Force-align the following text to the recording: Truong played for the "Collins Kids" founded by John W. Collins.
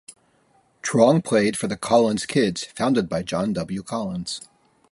Truong 0.81 1.23
played 1.23 1.55
for 1.55 1.67
the 1.67 1.77
"Collins 1.77 2.25
Kids" 2.25 2.63
founded 2.63 3.07
by 3.07 3.21
John 3.21 3.53
W. 3.53 3.83
Collins. 3.83 4.41